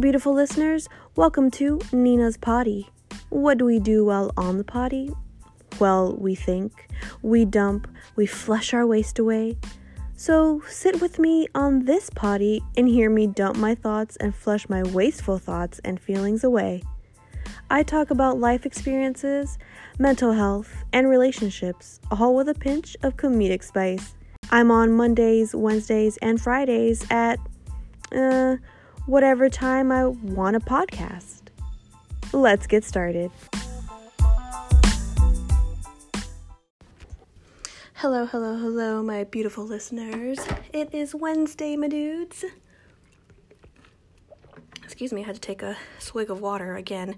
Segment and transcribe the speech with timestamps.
[0.00, 2.88] Beautiful listeners, welcome to Nina's Potty.
[3.30, 5.12] What do we do while on the potty?
[5.80, 6.88] Well, we think,
[7.20, 9.58] we dump, we flush our waste away.
[10.14, 14.68] So sit with me on this potty and hear me dump my thoughts and flush
[14.68, 16.84] my wasteful thoughts and feelings away.
[17.68, 19.58] I talk about life experiences,
[19.98, 24.14] mental health, and relationships, all with a pinch of comedic spice.
[24.52, 27.40] I'm on Mondays, Wednesdays, and Fridays at
[28.14, 28.58] uh,
[29.08, 31.44] whatever time I want a podcast.
[32.34, 33.30] Let's get started.
[37.94, 40.38] Hello, hello, hello, my beautiful listeners.
[40.74, 42.44] It is Wednesday, my dudes.
[44.84, 47.16] Excuse me, I had to take a swig of water again.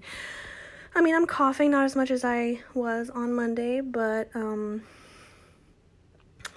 [0.95, 4.83] I mean, I'm coughing not as much as I was on Monday, but um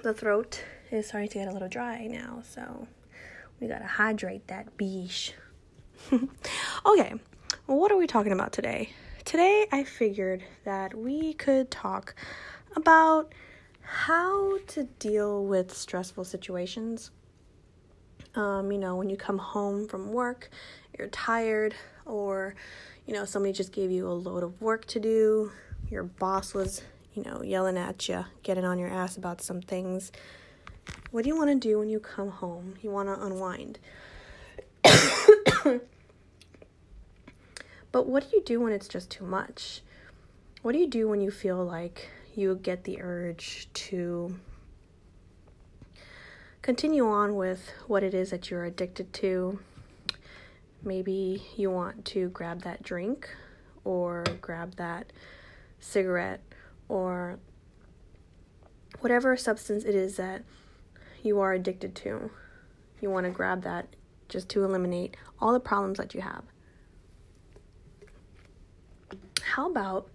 [0.05, 0.63] the throat
[0.93, 2.87] is starting to get a little dry now, so
[3.61, 5.33] we gotta hydrate that beesh.
[6.13, 7.15] okay,
[7.67, 8.91] well, what are we talking about today?
[9.25, 12.15] Today, I figured that we could talk
[12.77, 13.33] about
[13.81, 17.11] how to deal with stressful situations.
[18.35, 20.51] Um, you know, when you come home from work,
[20.99, 22.55] you're tired, or
[23.07, 25.53] you know, somebody just gave you a load of work to do,
[25.91, 26.83] your boss was
[27.15, 30.13] you know, yelling at you, getting on your ass about some things.
[31.11, 32.75] What do you want to do when you come home?
[32.83, 33.79] You want to unwind.
[37.93, 39.83] but what do you do when it's just too much?
[40.63, 44.35] What do you do when you feel like you get the urge to
[46.63, 49.61] continue on with what it is that you're addicted to?
[50.83, 53.29] Maybe you want to grab that drink
[53.85, 55.13] or grab that
[55.79, 56.41] cigarette
[56.89, 57.39] or
[59.01, 60.43] whatever substance it is that
[61.25, 62.31] you are addicted to.
[63.01, 63.89] You want to grab that
[64.29, 66.45] just to eliminate all the problems that you have.
[69.43, 70.09] How about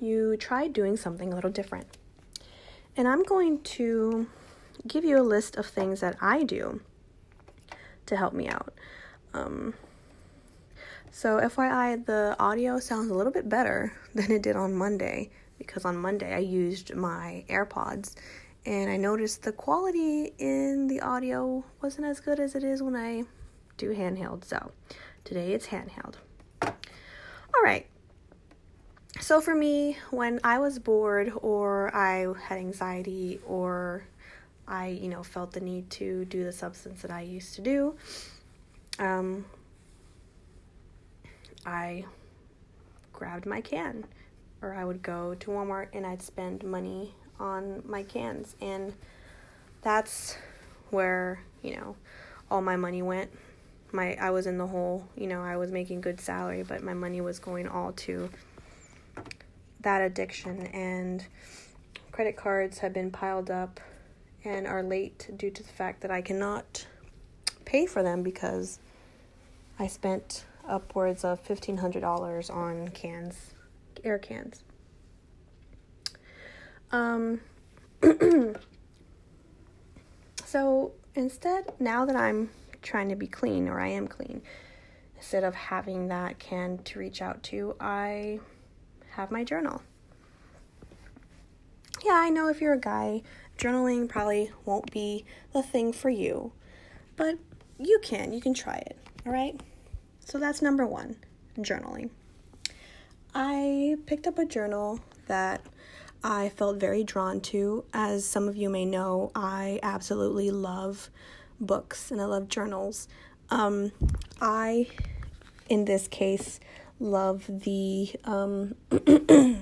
[0.00, 1.86] you try doing something a little different?
[2.96, 4.26] And I'm going to
[4.86, 6.80] give you a list of things that I do
[8.06, 8.74] to help me out.
[9.32, 9.74] Um,
[11.12, 15.84] so, FYI, the audio sounds a little bit better than it did on Monday because
[15.84, 18.14] on Monday I used my AirPods
[18.66, 22.94] and I noticed the quality in the audio wasn't as good as it is when
[22.94, 23.24] I
[23.76, 24.44] do handheld.
[24.44, 24.72] So
[25.24, 26.14] today it's handheld.
[26.62, 27.86] All right.
[29.20, 34.04] So for me, when I was bored or I had anxiety or
[34.68, 37.96] I, you know, felt the need to do the substance that I used to do,
[38.98, 39.44] um,
[41.66, 42.04] I
[43.12, 44.04] grabbed my can
[44.62, 48.54] or I would go to Walmart and I'd spend money on my cans.
[48.60, 48.92] And
[49.82, 50.36] that's
[50.90, 51.96] where, you know,
[52.50, 53.30] all my money went.
[53.92, 56.94] My I was in the hole, you know, I was making good salary, but my
[56.94, 58.30] money was going all to
[59.80, 61.24] that addiction and
[62.12, 63.80] credit cards have been piled up
[64.44, 66.86] and are late due to the fact that I cannot
[67.64, 68.78] pay for them because
[69.78, 73.54] I spent upwards of $1500 on cans
[74.04, 74.62] air cans.
[76.92, 77.40] Um,
[80.44, 82.50] so instead, now that I'm
[82.82, 84.42] trying to be clean, or I am clean,
[85.16, 88.40] instead of having that can to reach out to, I
[89.10, 89.82] have my journal.
[92.04, 93.22] Yeah, I know if you're a guy,
[93.58, 96.52] journaling probably won't be the thing for you,
[97.16, 97.36] but
[97.78, 98.32] you can.
[98.32, 98.96] You can try it,
[99.26, 99.60] all right?
[100.20, 101.16] So that's number one
[101.58, 102.10] journaling.
[103.34, 105.60] I picked up a journal that
[106.22, 107.84] I felt very drawn to.
[107.92, 111.10] As some of you may know, I absolutely love
[111.60, 113.08] books and I love journals.
[113.50, 113.92] Um,
[114.40, 114.88] I,
[115.68, 116.60] in this case,
[116.98, 119.56] love the um, the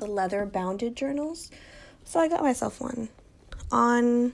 [0.00, 1.50] leather bounded journals.
[2.04, 3.08] So I got myself one
[3.70, 4.32] on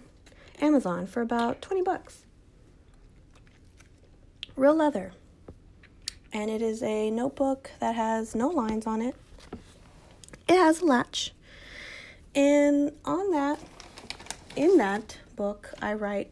[0.60, 2.24] Amazon for about 20 bucks.
[4.54, 5.12] Real leather
[6.36, 9.14] and it is a notebook that has no lines on it.
[10.48, 11.32] It has a latch.
[12.34, 13.58] And on that,
[14.54, 16.30] in that book, I write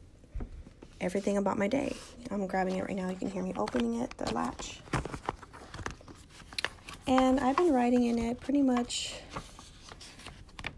[1.00, 1.96] everything about my day.
[2.30, 3.10] I'm grabbing it right now.
[3.10, 4.80] You can hear me opening it, the latch.
[7.06, 9.14] And I've been writing in it pretty much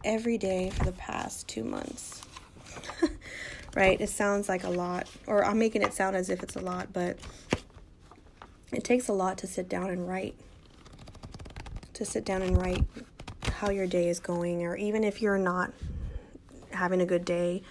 [0.02, 2.22] every day for the past two months.
[3.76, 4.00] right?
[4.00, 6.92] It sounds like a lot, or I'm making it sound as if it's a lot,
[6.92, 7.18] but
[8.72, 10.34] it takes a lot to sit down and write.
[11.92, 12.84] To sit down and write
[13.56, 15.72] how your day is going, or even if you're not
[16.70, 17.62] having a good day,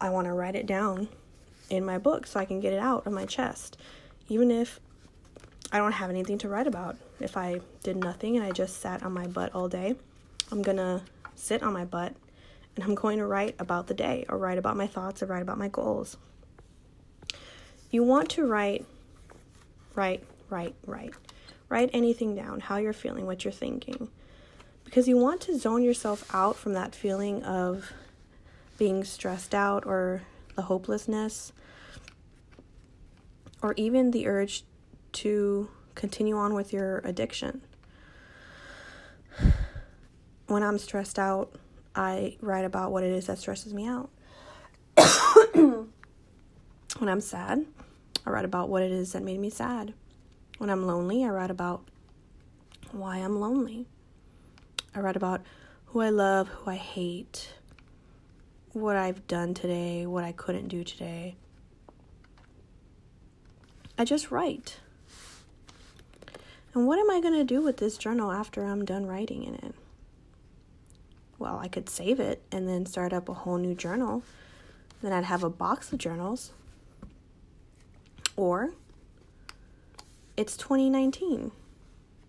[0.00, 1.08] I want to write it down
[1.68, 3.76] in my book so I can get it out of my chest.
[4.28, 4.78] even if
[5.72, 6.96] I don't have anything to write about.
[7.20, 9.94] If I did nothing and I just sat on my butt all day,
[10.50, 11.02] I'm gonna
[11.34, 12.14] sit on my butt
[12.76, 15.42] and I'm going to write about the day or write about my thoughts or write
[15.42, 16.16] about my goals.
[17.90, 18.86] You want to write,
[19.94, 21.14] write, write, write.
[21.68, 24.08] Write anything down, how you're feeling, what you're thinking.
[24.90, 27.92] Because you want to zone yourself out from that feeling of
[28.76, 30.22] being stressed out or
[30.56, 31.52] the hopelessness
[33.62, 34.64] or even the urge
[35.12, 37.62] to continue on with your addiction.
[40.48, 41.52] When I'm stressed out,
[41.94, 44.10] I write about what it is that stresses me out.
[45.54, 45.88] when
[47.08, 47.64] I'm sad,
[48.26, 49.94] I write about what it is that made me sad.
[50.58, 51.84] When I'm lonely, I write about
[52.90, 53.86] why I'm lonely.
[54.94, 55.42] I write about
[55.86, 57.52] who I love, who I hate,
[58.72, 61.36] what I've done today, what I couldn't do today.
[63.96, 64.78] I just write.
[66.74, 69.54] And what am I going to do with this journal after I'm done writing in
[69.54, 69.74] it?
[71.38, 74.22] Well, I could save it and then start up a whole new journal.
[75.02, 76.52] Then I'd have a box of journals.
[78.36, 78.70] Or
[80.36, 81.52] it's 2019.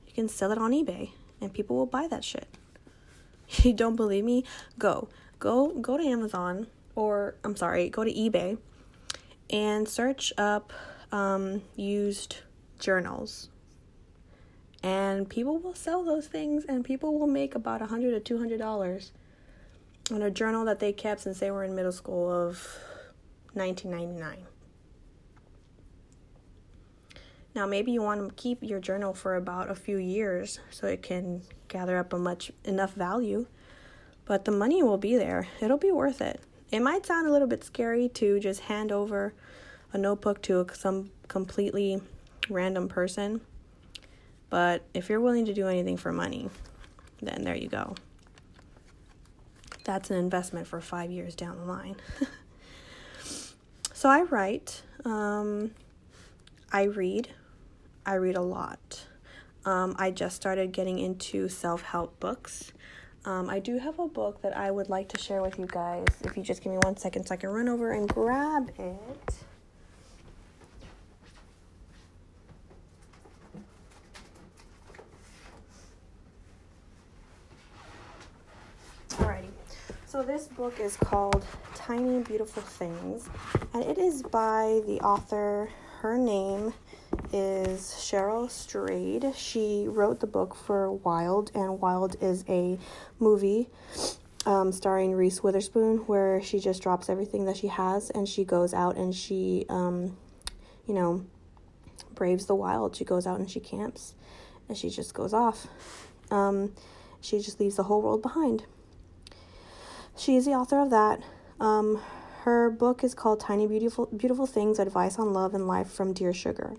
[0.07, 1.11] You can sell it on eBay
[1.41, 2.47] and people will buy that shit.
[3.63, 4.45] You don't believe me?
[4.79, 5.09] Go.
[5.39, 8.57] Go go to Amazon or I'm sorry, go to eBay
[9.49, 10.71] and search up
[11.11, 12.38] um, used
[12.79, 13.49] journals
[14.83, 18.38] and people will sell those things and people will make about a hundred or two
[18.38, 19.11] hundred dollars
[20.11, 22.79] on a journal that they kept since they were in middle school of
[23.53, 24.45] 1999
[27.53, 31.01] now maybe you want to keep your journal for about a few years so it
[31.01, 33.45] can gather up a much enough value
[34.25, 37.48] but the money will be there it'll be worth it it might sound a little
[37.48, 39.33] bit scary to just hand over
[39.94, 42.01] a notebook to some completely
[42.50, 43.42] random person
[44.51, 46.50] but if you're willing to do anything for money,
[47.21, 47.95] then there you go.
[49.86, 51.95] That's an investment for five years down the line.
[53.94, 55.71] so I write, um,
[56.71, 57.30] I read,
[58.06, 59.06] I read a lot.
[59.65, 62.71] Um, I just started getting into self help books.
[63.25, 66.07] Um, I do have a book that I would like to share with you guys.
[66.24, 69.36] If you just give me one second so I can run over and grab it.
[80.12, 83.30] So, this book is called Tiny Beautiful Things,
[83.74, 85.69] and it is by the author.
[86.01, 86.74] Her name
[87.31, 89.36] is Cheryl Strayed.
[89.36, 92.80] She wrote the book for Wild, and Wild is a
[93.19, 93.69] movie
[94.48, 98.74] um, starring Reese Witherspoon where she just drops everything that she has and she goes
[98.74, 100.18] out and she, um,
[100.88, 101.24] you know,
[102.15, 102.95] braves the wild.
[102.95, 104.15] She goes out and she camps
[104.68, 105.68] and she just goes off.
[106.31, 106.74] Um,
[107.21, 108.63] she just leaves the whole world behind.
[110.18, 111.21] She is the author of that.
[111.59, 112.01] Um,
[112.41, 116.33] her book is called Tiny Beautiful Beautiful Things: Advice on Love and Life from Dear
[116.33, 116.75] Sugar.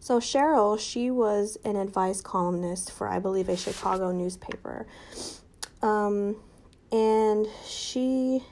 [0.00, 4.86] So Cheryl, she was an advice columnist for I believe a Chicago newspaper.
[5.82, 6.36] Um,
[6.90, 8.44] and she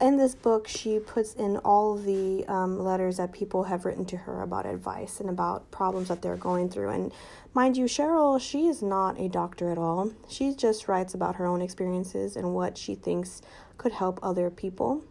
[0.00, 4.16] in this book, she puts in all the um, letters that people have written to
[4.18, 6.90] her about advice and about problems that they're going through.
[6.90, 7.12] And
[7.54, 10.12] mind you, Cheryl, she is not a doctor at all.
[10.28, 13.40] She just writes about her own experiences and what she thinks
[13.78, 15.02] could help other people.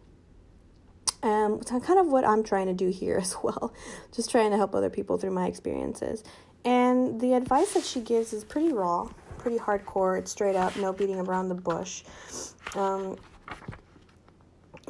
[1.22, 3.74] Um, so kind of what I'm trying to do here as well,
[4.14, 6.22] just trying to help other people through my experiences.
[6.64, 10.18] And the advice that she gives is pretty raw, pretty hardcore.
[10.18, 12.04] It's straight up, no beating around the bush.
[12.74, 13.16] Um,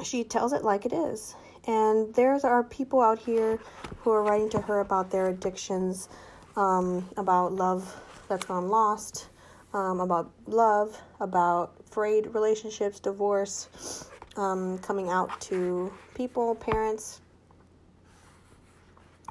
[0.03, 1.35] she tells it like it is.
[1.65, 3.59] And there are people out here
[3.99, 6.07] who are writing to her about their addictions,
[6.55, 7.93] um, about love
[8.29, 9.27] that's gone lost,
[9.73, 17.21] um, about love, about frayed relationships, divorce, um, coming out to people, parents,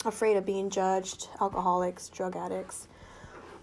[0.04, 2.88] afraid of being judged, alcoholics, drug addicts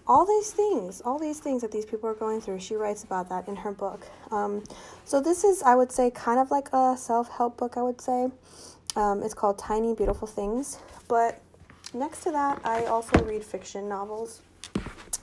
[0.06, 2.60] all these things, all these things that these people are going through.
[2.60, 4.06] She writes about that in her book.
[4.30, 4.62] Um,
[5.04, 7.76] so this is, I would say, kind of like a self-help book.
[7.76, 8.30] I would say
[8.96, 10.78] um, it's called Tiny Beautiful Things.
[11.08, 11.40] But
[11.94, 14.42] next to that, I also read fiction novels.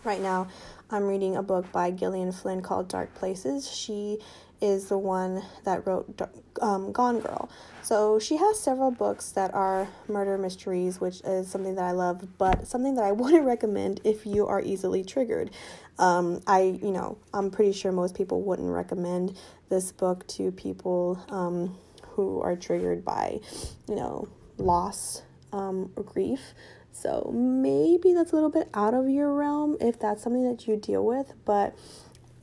[0.04, 0.48] Right now,
[0.90, 3.70] I'm reading a book by Gillian Flynn called Dark Places.
[3.72, 4.18] She
[4.62, 6.22] is the one that wrote
[6.62, 7.50] um, Gone Girl.
[7.82, 12.38] So she has several books that are murder mysteries, which is something that I love,
[12.38, 15.52] but something that I wouldn't recommend if you are easily triggered.
[15.98, 19.38] Um, I, you know, I'm pretty sure most people wouldn't recommend
[19.70, 21.78] this book to people um,
[22.10, 23.40] who are triggered by,
[23.88, 24.28] you know,
[24.58, 26.54] loss um, or grief.
[26.92, 30.76] So maybe that's a little bit out of your realm if that's something that you
[30.78, 31.34] deal with.
[31.46, 31.76] But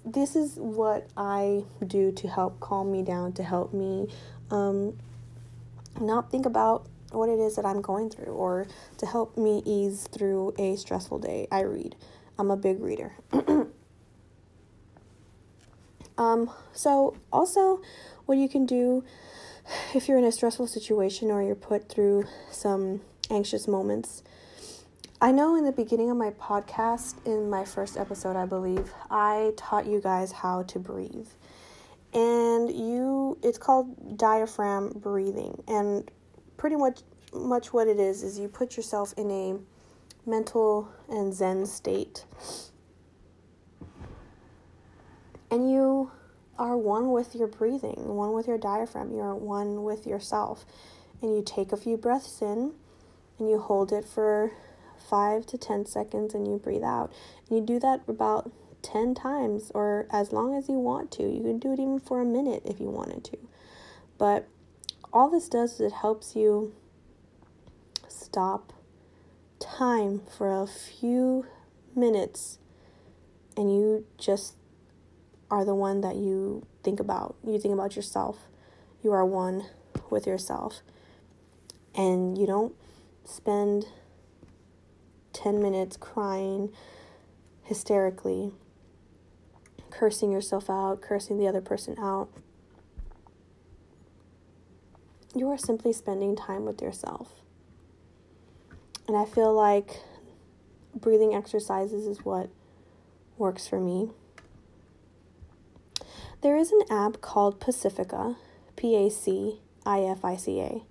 [0.04, 4.08] this is what I do to help calm me down, to help me
[4.50, 4.98] um,
[6.00, 8.66] not think about what it is that I'm going through, or
[8.98, 11.48] to help me ease through a stressful day.
[11.50, 11.96] I read.
[12.38, 13.14] I'm a big reader.
[16.18, 17.80] um, so, also,
[18.26, 19.04] what you can do
[19.94, 23.00] if you're in a stressful situation or you're put through some
[23.30, 24.22] anxious moments.
[25.20, 29.52] I know in the beginning of my podcast, in my first episode, I believe, I
[29.56, 31.26] taught you guys how to breathe.
[32.14, 35.60] And you it's called diaphragm breathing.
[35.66, 36.08] And
[36.56, 37.00] pretty much
[37.34, 39.58] much what it is is you put yourself in a
[40.28, 42.24] mental and zen state.
[45.50, 46.12] And you
[46.60, 50.64] are one with your breathing, one with your diaphragm, you're one with yourself.
[51.20, 52.72] And you take a few breaths in
[53.40, 54.52] and you hold it for
[54.98, 57.12] five to 10 seconds and you breathe out.
[57.48, 58.50] And you do that about
[58.82, 61.22] 10 times or as long as you want to.
[61.22, 63.38] You can do it even for a minute if you wanted to.
[64.16, 64.48] But
[65.12, 66.74] all this does is it helps you
[68.08, 68.72] stop
[69.58, 71.46] time for a few
[71.94, 72.58] minutes
[73.56, 74.54] and you just
[75.50, 77.34] are the one that you think about.
[77.44, 78.38] You think about yourself.
[79.02, 79.64] You are one
[80.10, 80.80] with yourself.
[81.94, 82.74] And you don't
[83.24, 83.86] spend
[85.48, 86.70] 10 minutes crying
[87.62, 88.52] hysterically,
[89.88, 92.28] cursing yourself out, cursing the other person out.
[95.34, 97.30] You are simply spending time with yourself.
[99.06, 100.02] And I feel like
[100.94, 102.50] breathing exercises is what
[103.38, 104.10] works for me.
[106.42, 108.36] There is an app called Pacifica,
[108.76, 110.82] P A C I F I C A,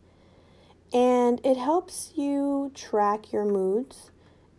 [0.91, 4.09] and it helps you track your moods.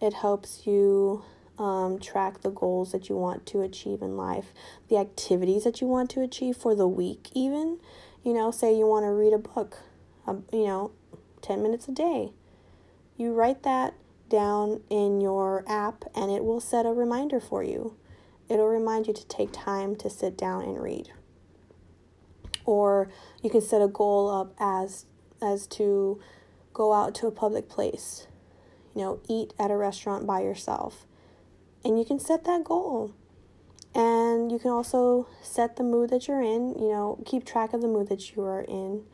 [0.01, 1.25] It helps you
[1.59, 4.53] um, track the goals that you want to achieve in life,
[4.89, 7.79] the activities that you want to achieve for the week, even.
[8.25, 9.79] You know, say you want to read a book,
[10.27, 10.93] um, you know,
[11.43, 12.33] 10 minutes a day.
[13.17, 13.95] You write that
[14.29, 17.97] down in your app and it will set a reminder for you
[18.49, 21.11] it'll remind you to take time to sit down and read.
[22.65, 23.09] Or
[23.43, 25.07] you can set a goal up as
[25.41, 26.21] as to
[26.75, 28.27] go out to a public place.
[28.99, 31.07] Know, eat at a restaurant by yourself.
[31.85, 33.13] And you can set that goal.
[33.95, 37.81] And you can also set the mood that you're in, you know, keep track of
[37.81, 39.05] the mood that you are in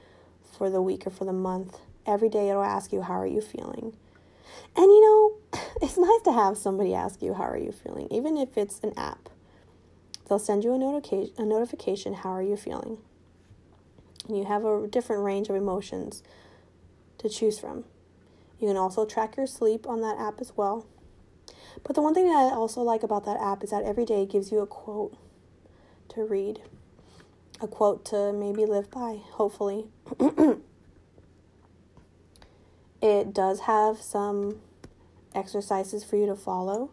[0.57, 1.79] for the week or for the month.
[2.07, 3.95] Every day it'll ask you, How are you feeling?
[4.77, 8.09] And you know, it's nice to have somebody ask you, How are you feeling?
[8.11, 9.29] Even if it's an app.
[10.29, 12.99] They'll send you a, notification, a notification, How are you feeling?
[14.27, 16.23] And you have a different range of emotions
[17.19, 17.85] to choose from.
[18.65, 20.87] You can also track your sleep on that app as well.
[21.83, 24.23] But the one thing that I also like about that app is that every day
[24.23, 25.15] it gives you a quote
[26.09, 26.63] to read,
[27.61, 29.85] a quote to maybe live by, hopefully.
[33.03, 34.63] It does have some
[35.35, 36.91] exercises for you to follow,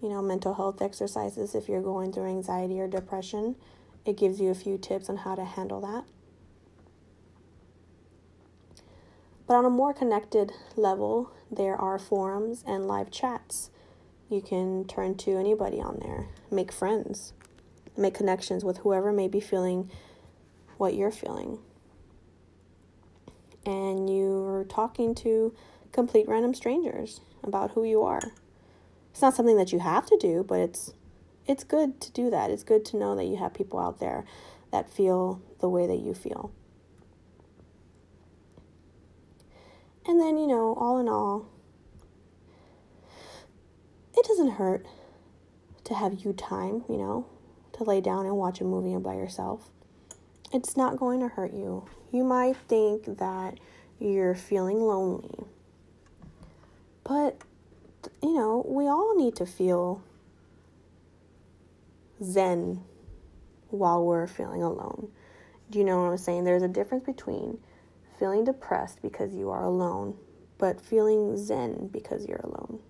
[0.00, 3.56] you know, mental health exercises if you're going through anxiety or depression.
[4.06, 6.06] It gives you a few tips on how to handle that.
[9.48, 13.70] But on a more connected level, there are forums and live chats.
[14.30, 17.32] You can turn to anybody on there, make friends,
[17.96, 19.90] make connections with whoever may be feeling
[20.76, 21.58] what you're feeling
[23.68, 25.54] and you're talking to
[25.92, 28.32] complete random strangers about who you are.
[29.10, 30.94] It's not something that you have to do, but it's
[31.46, 32.50] it's good to do that.
[32.50, 34.24] It's good to know that you have people out there
[34.70, 36.52] that feel the way that you feel.
[40.08, 41.46] And then, you know, all in all,
[44.16, 44.84] it doesn't hurt
[45.84, 47.26] to have you time, you know,
[47.74, 49.70] to lay down and watch a movie by yourself.
[50.52, 53.58] It's not going to hurt you you might think that
[53.98, 55.44] you're feeling lonely.
[57.04, 57.36] But,
[58.22, 60.02] you know, we all need to feel
[62.22, 62.82] zen
[63.70, 65.08] while we're feeling alone.
[65.70, 66.44] Do you know what I'm saying?
[66.44, 67.58] There's a difference between
[68.18, 70.16] feeling depressed because you are alone,
[70.58, 72.80] but feeling zen because you're alone.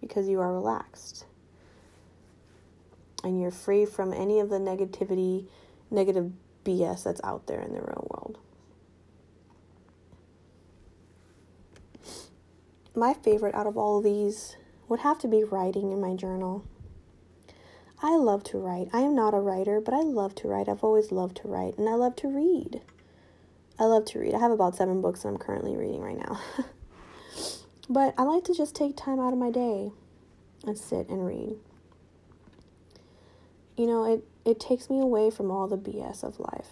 [0.00, 1.26] Because you are relaxed.
[3.22, 5.46] And you're free from any of the negativity,
[5.90, 6.32] negative
[6.64, 8.38] BS that's out there in the real world.
[12.94, 14.56] My favorite out of all of these
[14.88, 16.64] would have to be writing in my journal.
[18.02, 18.88] I love to write.
[18.92, 20.68] I am not a writer, but I love to write.
[20.68, 22.80] I've always loved to write, and I love to read.
[23.80, 24.34] I love to read.
[24.34, 26.38] I have about seven books that I'm currently reading right now.
[27.88, 29.90] but I like to just take time out of my day
[30.66, 31.56] and sit and read.
[33.78, 36.68] You know, it, it takes me away from all the BS of life.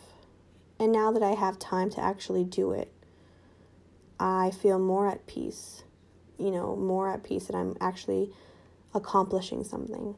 [0.78, 2.92] And now that I have time to actually do it,
[4.20, 5.84] I feel more at peace.
[6.38, 8.32] You know, more at peace that I'm actually
[8.92, 10.14] accomplishing something.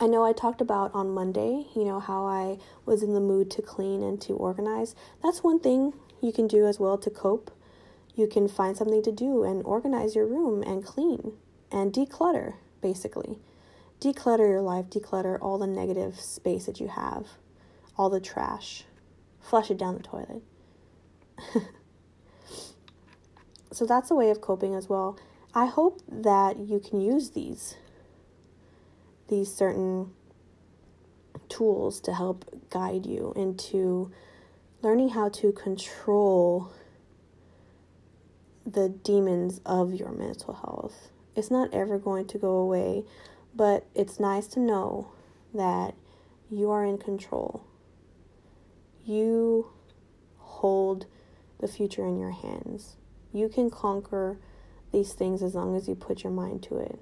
[0.00, 3.50] I know I talked about on Monday, you know, how I was in the mood
[3.52, 4.94] to clean and to organize.
[5.24, 7.50] That's one thing you can do as well to cope.
[8.14, 11.32] You can find something to do and organize your room and clean
[11.72, 13.40] and declutter, basically.
[14.00, 17.26] Declutter your life, declutter all the negative space that you have,
[17.96, 18.84] all the trash.
[19.40, 20.42] Flush it down the toilet.
[23.72, 25.18] so that's a way of coping as well.
[25.54, 27.74] I hope that you can use these
[29.28, 30.12] these certain
[31.48, 34.10] tools to help guide you into
[34.82, 36.72] learning how to control
[38.66, 41.10] the demons of your mental health.
[41.34, 43.04] It's not ever going to go away,
[43.54, 45.12] but it's nice to know
[45.54, 45.94] that
[46.50, 47.64] you are in control.
[49.04, 49.70] You
[50.38, 51.06] hold
[51.60, 52.96] the future in your hands.
[53.32, 54.38] You can conquer
[54.92, 56.98] these things as long as you put your mind to it.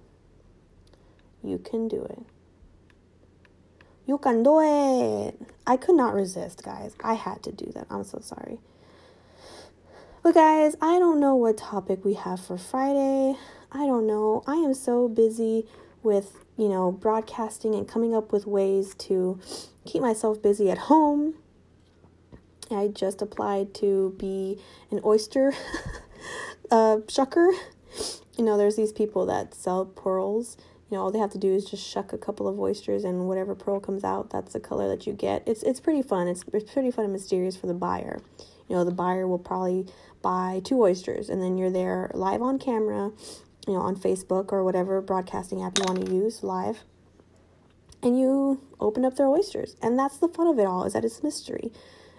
[1.43, 2.23] You can do it.
[4.07, 5.41] You can do it.
[5.67, 6.95] I could not resist, guys.
[7.03, 7.87] I had to do that.
[7.91, 8.59] I'm so sorry.
[10.23, 13.37] But, guys, I don't know what topic we have for Friday.
[13.73, 14.43] I don't know.
[14.47, 15.67] I am so busy
[16.03, 19.41] with, you know, broadcasting and coming up with ways to
[19.85, 21.35] keep myself busy at home.
[22.71, 25.53] I just applied to be an oyster
[26.71, 27.53] uh, shucker.
[28.37, 30.57] You know, there's these people that sell pearls
[30.91, 33.27] you know all they have to do is just shuck a couple of oysters and
[33.29, 35.43] whatever pearl comes out that's the color that you get.
[35.47, 36.29] It's it's pretty fun.
[36.29, 38.21] It's, it's pretty fun and mysterious for the buyer.
[38.69, 39.87] You know the buyer will probably
[40.23, 43.13] buy two oysters and then you're there live on camera
[43.69, 46.83] you know on facebook or whatever broadcasting app you want to use live
[48.03, 49.77] and you open up their oysters.
[49.83, 51.73] And that's the fun of it all is that it's a mystery.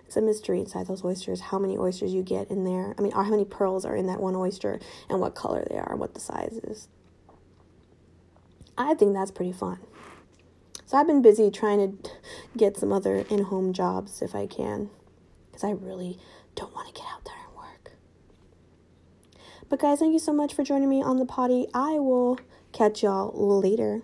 [0.06, 2.96] It's a mystery inside those oysters how many oysters you get in there.
[2.98, 5.92] I mean how many pearls are in that one oyster and what color they are
[5.92, 6.88] and what the size is
[8.78, 9.80] I think that's pretty fun.
[10.86, 12.12] So I've been busy trying to
[12.56, 14.90] get some other in home jobs if I can,
[15.48, 16.18] because I really
[16.56, 17.92] don't want to get out there and work.
[19.68, 21.68] But guys, thank you so much for joining me on the potty.
[21.74, 22.40] I will
[22.72, 24.04] catch y'all later.